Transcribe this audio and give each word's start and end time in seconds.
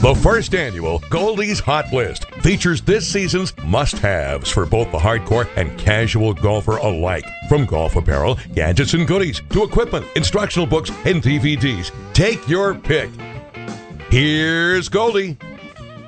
The 0.00 0.14
first 0.14 0.54
annual 0.54 1.00
Goldie's 1.10 1.60
Hot 1.60 1.92
List 1.92 2.24
features 2.36 2.80
this 2.80 3.06
season's 3.06 3.52
must 3.64 3.98
haves 3.98 4.48
for 4.48 4.64
both 4.64 4.90
the 4.90 4.96
hardcore 4.96 5.46
and 5.56 5.78
casual 5.78 6.32
golfer 6.32 6.78
alike. 6.78 7.26
From 7.50 7.66
golf 7.66 7.96
apparel, 7.96 8.38
gadgets, 8.54 8.94
and 8.94 9.06
goodies 9.06 9.42
to 9.50 9.62
equipment, 9.62 10.06
instructional 10.16 10.66
books, 10.66 10.88
and 11.04 11.22
DVDs. 11.22 11.90
Take 12.14 12.48
your 12.48 12.74
pick. 12.74 13.10
Here's 14.08 14.88
Goldie. 14.88 15.36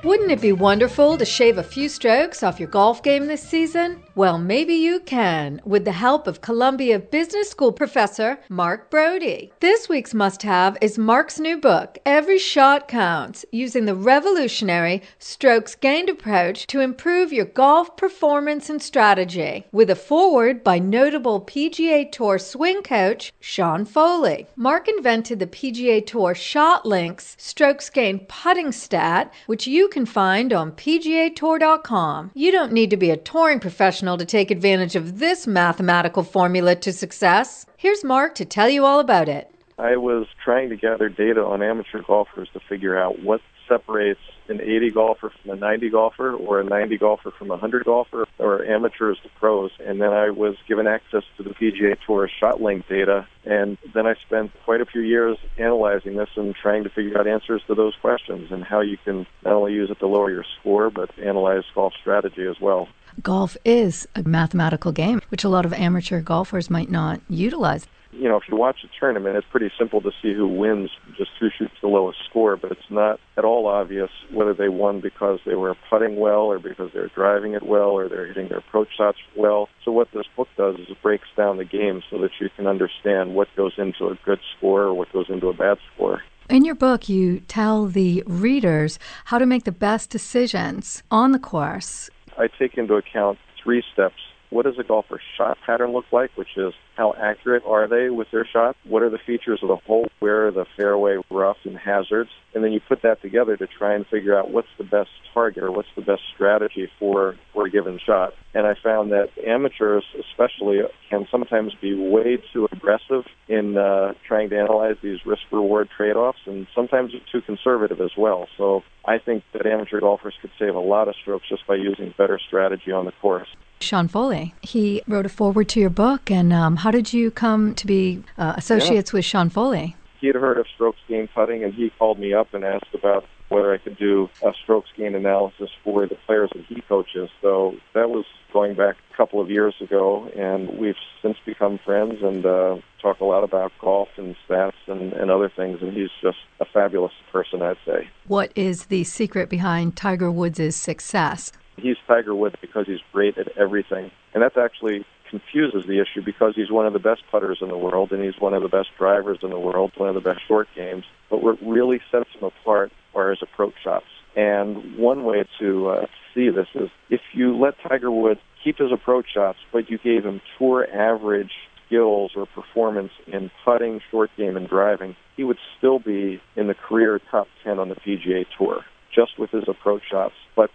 Wouldn't 0.03 0.31
it 0.31 0.41
be 0.41 0.53
wonderful 0.53 1.19
to 1.19 1.27
shave 1.27 1.59
a 1.59 1.63
few 1.63 1.91
strokes 1.91 2.43
off 2.43 2.59
your 2.59 2.71
golf 2.71 3.03
game 3.03 3.27
this 3.27 3.43
season? 3.43 4.03
Well, 4.15 4.37
maybe 4.37 4.75
you 4.75 5.01
can 5.01 5.63
with 5.65 5.87
the 5.87 5.93
help 5.93 6.27
of 6.27 6.43
Columbia 6.43 6.99
Business 6.99 7.49
School 7.49 7.73
professor 7.73 8.39
Mark 8.51 8.91
Broadie. 8.91 9.53
This 9.61 9.89
week's 9.89 10.13
must 10.13 10.43
have 10.43 10.77
is 10.83 10.99
Mark's 10.99 11.41
new 11.41 11.57
book, 11.57 11.97
Every 12.05 12.39
Shot 12.39 12.89
Counts, 12.89 13.47
using 13.53 13.87
the 13.87 13.95
revolutionary 13.95 15.01
strokes 15.19 15.75
gained 15.75 16.11
approach 16.11 16.67
to 16.67 16.81
improve 16.81 17.33
your 17.33 17.47
golf 17.47 17.97
performance 17.97 18.69
and 18.69 18.83
strategy, 18.83 19.65
with 19.73 19.89
a 19.89 19.97
foreword 19.97 20.63
by 20.63 20.79
notable 20.79 21.41
PGA 21.41 22.13
Tour 22.13 22.39
swing 22.39 22.83
coach 22.83 23.33
Sean 23.41 23.87
Foley. 23.87 24.47
Mark 24.57 24.89
invented 24.89 25.39
the 25.39 25.47
PGA 25.47 26.07
Tour 26.07 26.35
Shot 26.35 26.85
Links 26.85 27.35
strokes 27.39 27.89
gained 27.89 28.29
putting 28.29 28.73
stat, 28.73 29.33
which 29.47 29.67
you 29.67 29.89
can 29.89 30.05
find 30.05 30.53
on 30.53 30.73
PGAtour.com. 30.73 32.31
You 32.35 32.53
don't 32.53 32.73
need 32.73 32.91
to 32.91 32.99
be 32.99 33.09
a 33.09 33.17
touring 33.17 33.59
professional 33.59 34.02
to 34.03 34.25
take 34.25 34.51
advantage 34.51 34.97
of 34.97 35.19
this 35.19 35.47
mathematical 35.47 36.23
formula 36.23 36.75
to 36.77 36.93
success. 36.93 37.67
Here's 37.77 38.03
Mark 38.03 38.35
to 38.35 38.45
tell 38.45 38.69
you 38.69 38.85
all 38.85 39.01
about 39.01 39.29
it. 39.29 39.49
I 39.79 39.97
was 39.97 40.27
trying 40.45 40.69
to 40.71 40.77
gather 40.77 41.09
data 41.09 41.45
on 41.45 41.63
amateur 41.63 42.03
golfers 42.03 42.49
to 42.53 42.61
figure 42.69 42.99
out 42.99 43.23
what 43.23 43.41
separates 43.69 44.21
an 44.49 44.61
80 44.61 44.91
golfer 44.91 45.31
from 45.31 45.51
a 45.53 45.57
90 45.57 45.91
golfer 45.91 46.35
or 46.35 46.61
a 46.61 46.65
90 46.65 46.99
golfer 46.99 47.31
from 47.31 47.49
a 47.49 47.55
100 47.55 47.85
golfer 47.85 48.27
or 48.39 48.65
amateurs 48.65 49.19
to 49.23 49.29
pros. 49.39 49.71
And 49.85 50.01
then 50.01 50.13
I 50.13 50.31
was 50.31 50.57
given 50.69 50.87
access 50.87 51.23
to 51.37 51.43
the 51.43 51.51
PGA 51.51 51.97
Tour 52.07 52.29
ShotLink 52.41 52.87
data. 52.89 53.27
And 53.45 53.79
then 53.95 54.07
I 54.07 54.15
spent 54.27 54.53
quite 54.65 54.81
a 54.81 54.87
few 54.87 55.01
years 55.01 55.39
analyzing 55.59 56.17
this 56.17 56.29
and 56.37 56.55
trying 56.55 56.85
to 56.85 56.91
figure 56.91 57.19
out 57.19 57.27
answers 57.27 57.63
to 57.67 57.75
those 57.75 57.95
questions 58.01 58.51
and 58.51 58.65
how 58.65 58.81
you 58.81 58.99
can 58.99 59.27
not 59.45 59.55
only 59.55 59.73
use 59.73 59.91
it 59.91 59.99
to 60.01 60.07
lower 60.07 60.31
your 60.31 60.45
score, 60.61 60.91
but 60.91 61.11
analyze 61.19 61.65
golf 61.75 61.95
strategy 62.01 62.47
as 62.47 62.61
well. 62.61 62.89
Golf 63.23 63.57
is 63.65 64.07
a 64.15 64.23
mathematical 64.23 64.93
game, 64.93 65.21
which 65.29 65.45
a 65.45 65.49
lot 65.49 65.65
of 65.65 65.73
amateur 65.73 66.21
golfers 66.21 66.69
might 66.71 66.91
not 66.91 67.21
utilize 67.29 67.87
you 68.13 68.29
know, 68.29 68.37
if 68.37 68.43
you 68.49 68.57
watch 68.57 68.85
a 68.85 68.89
tournament, 69.01 69.37
it's 69.37 69.47
pretty 69.51 69.73
simple 69.79 70.01
to 70.03 70.11
see 70.23 70.35
who 70.35 70.47
wins, 70.47 70.91
just 71.17 71.31
who 71.41 71.49
shoots 71.57 71.75
the 71.81 71.89
lowest 71.89 72.19
score, 72.29 72.57
but 72.57 72.71
it's 72.71 72.91
not 72.91 73.19
at 73.39 73.45
all 73.45 73.67
obvious 73.67 74.11
whether 74.31 74.53
they 74.53 74.69
won 74.69 75.01
because 75.01 75.41
they 75.47 75.55
were 75.55 75.75
putting 75.89 76.17
well 76.17 76.43
or 76.43 76.59
because 76.59 76.91
they're 76.93 77.09
driving 77.09 77.55
it 77.55 77.63
well 77.63 77.91
or 77.91 78.09
they're 78.09 78.27
hitting 78.27 78.49
their 78.49 78.59
approach 78.59 78.89
shots 78.97 79.19
well. 79.35 79.69
So 79.85 79.93
what 79.93 80.09
this 80.13 80.27
book 80.37 80.49
does 80.57 80.77
is 80.77 80.89
it 80.91 81.03
breaks 81.03 81.29
down 81.37 81.57
the 81.57 81.65
game 81.65 82.03
so 82.11 82.19
that 82.19 82.33
you 82.39 82.51
can 82.55 82.67
understand 82.67 83.35
what 83.35 83.49
goes 83.57 83.73
into 83.79 84.07
a 84.09 84.19
good 84.25 84.41
score 84.57 84.83
or 84.83 84.95
what 84.95 85.13
goes 85.13 85.27
into 85.31 85.49
a 85.49 85.55
bad 85.55 85.79
score. 85.95 86.23
In 86.51 86.67
your 86.67 86.75
book, 86.75 87.09
you 87.09 87.41
tell 87.41 87.87
the 87.87 88.23
readers 88.27 88.99
how 89.27 89.39
to 89.39 89.47
make 89.47 89.65
the 89.65 89.73
best 89.73 90.11
decisions 90.11 91.03
on 91.11 91.33
the 91.33 91.39
course. 91.39 92.11
I 92.39 92.49
take 92.49 92.79
into 92.79 92.95
account 92.95 93.39
three 93.63 93.83
steps 93.93 94.21
what 94.53 94.67
does 94.67 94.79
a 94.79 94.85
golfer's 94.85 95.23
shot 95.37 95.57
pattern 95.65 95.93
look 95.93 96.05
like, 96.13 96.31
which 96.37 96.57
is 96.57 96.75
how 96.97 97.15
accurate 97.15 97.63
are 97.67 97.89
they 97.89 98.11
with 98.11 98.31
their 98.31 98.47
shot? 98.47 98.77
What 98.85 99.03
are 99.03 99.11
the 99.11 99.19
features 99.19 99.61
of 99.63 99.69
the 99.69 99.77
hole? 99.77 100.09
Where 100.19 100.47
are 100.47 100.51
the 100.51 100.67
fairway 100.77 101.17
roughs 101.31 101.57
and 101.65 101.77
hazards? 101.77 102.31
And 102.55 102.63
then 102.63 102.73
you 102.73 102.81
put 102.87 103.01
that 103.03 103.23
together 103.23 103.57
to 103.57 103.67
try 103.67 103.95
and 103.95 104.07
figure 104.07 104.39
out 104.39 104.51
what's 104.51 104.69
the 104.77 104.85
best 104.85 105.09
target 105.33 105.63
or 105.63 105.73
what's 105.73 105.89
the 105.97 106.03
best 106.03 106.21
strategy 106.35 106.91
for, 106.99 107.37
for 107.55 107.67
a 107.67 107.71
given 107.71 107.99
shot. 108.05 108.35
And 108.53 108.67
I 108.67 108.75
found 108.75 109.13
that 109.13 109.31
amateurs, 109.47 110.05
especially, 110.21 110.81
can 111.09 111.27
sometimes 111.31 111.73
be 111.81 111.95
way 111.95 112.39
too 112.53 112.69
aggressive 112.71 113.25
in 113.49 113.79
uh, 113.79 114.13
trying 114.29 114.51
to 114.51 114.59
analyze 114.59 114.97
these 115.03 115.25
risk-reward 115.25 115.89
trade-offs, 115.97 116.41
and 116.45 116.67
sometimes 116.75 117.13
too 117.31 117.41
conservative 117.41 118.03
as 118.03 118.11
well. 118.19 118.49
So 118.59 118.83
I 119.07 119.17
think 119.19 119.45
that 119.55 119.65
amateur 119.65 120.01
golfers 120.01 120.35
could 120.43 120.51
save 120.59 120.75
a 120.75 120.81
lot 120.81 121.09
of 121.09 121.15
strokes 121.23 121.49
just 121.49 121.67
by 121.67 121.77
using 121.77 122.15
better 122.19 122.39
strategy 122.47 122.93
on 122.93 123.07
the 123.07 123.13
course. 123.13 123.49
Sean 123.83 124.09
Foley. 124.09 124.55
He 124.63 125.03
wrote 125.07 125.27
a 125.27 125.29
foreword 125.29 125.69
to 125.71 125.81
your 125.81 125.91
book, 125.91 126.31
and 126.31 126.53
um, 126.53 126.77
how 126.77 126.91
did 126.91 127.13
you 127.13 127.31
come 127.31 127.75
to 127.75 127.87
be 127.87 128.23
uh, 128.39 128.55
associates 128.57 129.13
yeah. 129.13 129.19
with 129.19 129.25
Sean 129.25 129.51
Foley? 129.51 129.97
He 130.21 130.29
had 130.29 130.37
heard 130.37 130.59
of 130.59 130.67
strokes 130.75 130.99
gain 131.09 131.29
putting, 131.35 131.65
and 131.65 131.75
he 131.75 131.91
called 131.99 132.19
me 132.19 132.33
up 132.33 132.55
and 132.55 132.65
asked 132.65 132.95
about 132.95 133.25
whether 133.49 133.73
I 133.73 133.79
could 133.79 133.99
do 133.99 134.31
a 134.43 134.53
strokes 134.63 134.89
gain 134.97 135.15
analysis 135.15 135.69
for 135.85 136.07
the 136.07 136.17
players 136.27 136.51
that 136.55 136.65
he 136.67 136.81
coaches. 136.83 137.29
So 137.43 137.75
that 137.95 138.09
was 138.09 138.25
going 138.53 138.75
back 138.75 138.97
a 139.13 139.17
couple 139.17 139.41
of 139.41 139.51
years 139.51 139.75
ago, 139.81 140.29
and 140.37 140.79
we've 140.79 140.97
since 141.21 141.37
become 141.45 141.79
friends 141.85 142.23
and 142.23 142.47
uh, 142.47 142.77
talk 143.01 143.21
a 143.21 143.25
lot 143.25 143.45
about 143.45 143.73
golf 143.81 144.09
and 144.17 144.35
stats 144.49 144.73
and, 144.87 145.13
and 145.13 145.31
other 145.31 145.51
things. 145.55 145.79
And 145.83 145.93
he's 145.93 146.11
just 146.23 146.39
a 146.61 146.65
fabulous 146.65 147.13
person, 147.31 147.63
I'd 147.63 147.77
say. 147.85 148.09
What 148.27 148.53
is 148.55 148.87
the 148.87 149.05
secret 149.05 149.51
behind 149.51 149.97
Tiger 149.97 150.31
Woods' 150.31 150.77
success? 150.77 151.53
He's 151.83 151.97
Tiger 152.07 152.35
Woods 152.35 152.55
because 152.61 152.87
he's 152.87 153.01
great 153.13 153.37
at 153.39 153.49
everything. 153.59 154.11
And 154.35 154.43
that's 154.43 154.57
actually 154.57 155.05
confuses 155.29 155.85
the 155.87 155.99
issue 156.01 156.23
because 156.23 156.55
he's 156.55 156.71
one 156.71 156.87
of 156.87 156.93
the 156.93 156.99
best 156.99 157.23
putters 157.31 157.59
in 157.61 157.69
the 157.69 157.77
world 157.77 158.13
and 158.13 158.23
he's 158.23 158.39
one 158.39 158.55
of 158.55 158.63
the 158.63 158.69
best 158.69 158.91
drivers 158.99 159.39
in 159.43 159.51
the 159.51 159.59
world, 159.59 159.93
one 159.97 160.09
of 160.09 160.15
the 160.15 160.21
best 160.21 160.41
short 160.47 160.69
games. 160.77 161.05
But 161.31 161.43
what 161.43 161.61
really 161.63 162.01
sets 162.11 162.29
him 162.39 162.45
apart 162.45 162.93
are 163.15 163.31
his 163.31 163.43
approach 163.43 163.75
shots. 163.83 164.07
And 164.37 164.97
one 164.97 165.25
way 165.25 165.45
to 165.59 165.89
uh, 165.89 166.07
see 166.35 166.51
this 166.51 166.69
is 166.75 166.89
if 167.11 167.21
you 167.33 167.59
let 167.59 167.75
Tiger 167.87 168.11
Woods 168.11 168.41
keep 168.63 168.79
his 168.79 168.93
approach 168.93 169.27
shots, 169.35 169.59
but 169.73 169.91
you 169.91 169.99
gave 169.99 170.25
him 170.25 170.41
tour 170.59 170.87
average 170.93 171.53
skills 171.87 172.33
or 172.37 172.47
performance 172.47 173.13
in 173.27 173.51
putting, 173.65 174.01
short 174.11 174.31
game, 174.37 174.57
and 174.57 174.69
driving, 174.69 175.17
he 175.37 175.45
would 175.45 175.59
still 175.77 175.99
be 175.99 176.41
in 176.57 176.67
the 176.69 176.75
career 176.75 177.21
top 177.31 177.49
10 177.65 177.79
on 177.79 177.89
the 177.89 177.97
PGA 177.97 178.47
Tour 178.57 178.85
just 179.15 179.39
with 179.39 179.51
his 179.51 179.65
approach 179.69 180.03
shots. 180.11 180.35
But 180.57 180.71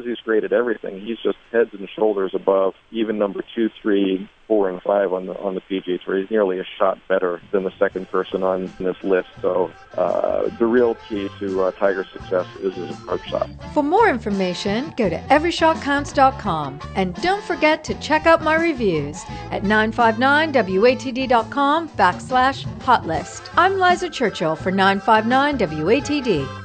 he's 0.00 0.18
great 0.18 0.44
at 0.44 0.52
everything, 0.52 1.00
he's 1.00 1.18
just 1.18 1.38
heads 1.50 1.70
and 1.72 1.88
shoulders 1.88 2.32
above 2.34 2.74
even 2.90 3.18
number 3.18 3.42
two, 3.54 3.70
three, 3.80 4.28
four, 4.46 4.68
and 4.68 4.82
five 4.82 5.10
on 5.12 5.26
the 5.26 5.38
on 5.38 5.54
the 5.54 5.60
PGA 5.62 6.02
Tour. 6.02 6.18
He's 6.18 6.30
nearly 6.30 6.58
a 6.58 6.64
shot 6.78 6.98
better 7.08 7.40
than 7.52 7.64
the 7.64 7.72
second 7.78 8.10
person 8.10 8.42
on 8.42 8.72
this 8.78 8.96
list. 9.02 9.28
So 9.40 9.70
uh, 9.96 10.48
the 10.58 10.66
real 10.66 10.96
key 11.08 11.30
to 11.38 11.62
uh, 11.62 11.70
Tiger's 11.72 12.08
success 12.12 12.46
is 12.60 12.74
his 12.74 12.90
approach 12.98 13.26
shot. 13.28 13.48
For 13.72 13.82
more 13.82 14.08
information, 14.08 14.92
go 14.96 15.08
to 15.08 15.18
everyshotcounts.com 15.18 16.80
and 16.94 17.14
don't 17.16 17.42
forget 17.44 17.82
to 17.84 17.94
check 17.94 18.26
out 18.26 18.42
my 18.42 18.56
reviews 18.56 19.22
at 19.50 19.62
959watd.com 19.62 21.88
backslash 21.90 22.64
hotlist. 22.80 23.48
I'm 23.56 23.78
Liza 23.78 24.10
Churchill 24.10 24.56
for 24.56 24.70
959 24.70 25.58
WATD. 25.58 26.61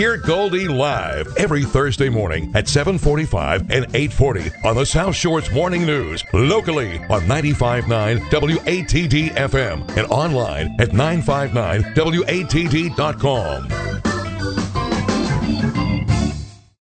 Hear 0.00 0.16
Goldie 0.16 0.66
live 0.66 1.36
every 1.36 1.62
Thursday 1.62 2.08
morning 2.08 2.50
at 2.54 2.66
745 2.66 3.70
and 3.70 3.84
840 3.94 4.50
on 4.64 4.76
the 4.76 4.86
South 4.86 5.14
Shore's 5.14 5.52
Morning 5.52 5.84
News, 5.84 6.24
locally 6.32 6.96
on 7.10 7.20
95.9 7.28 8.18
WATD 8.30 9.34
FM 9.34 9.86
and 9.98 10.10
online 10.10 10.74
at 10.80 10.92
959WATD.com. 10.92 13.89